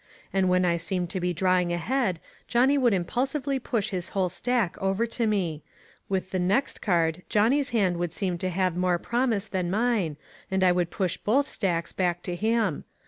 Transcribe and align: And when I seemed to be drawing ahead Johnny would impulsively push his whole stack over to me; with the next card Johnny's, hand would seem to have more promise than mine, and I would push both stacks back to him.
And 0.33 0.49
when 0.49 0.65
I 0.65 0.77
seemed 0.77 1.11
to 1.11 1.19
be 1.19 1.31
drawing 1.31 1.71
ahead 1.71 2.19
Johnny 2.47 2.75
would 2.75 2.91
impulsively 2.91 3.59
push 3.59 3.89
his 3.89 4.09
whole 4.09 4.29
stack 4.29 4.75
over 4.79 5.05
to 5.05 5.27
me; 5.27 5.61
with 6.09 6.31
the 6.31 6.39
next 6.39 6.81
card 6.81 7.21
Johnny's, 7.29 7.69
hand 7.69 7.97
would 7.97 8.11
seem 8.11 8.39
to 8.39 8.49
have 8.49 8.75
more 8.75 8.97
promise 8.97 9.47
than 9.47 9.69
mine, 9.69 10.17
and 10.49 10.63
I 10.63 10.71
would 10.71 10.89
push 10.89 11.17
both 11.17 11.47
stacks 11.47 11.93
back 11.93 12.23
to 12.23 12.35
him. 12.35 12.83